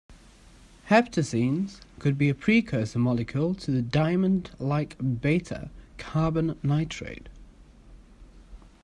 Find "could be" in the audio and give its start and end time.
1.99-2.27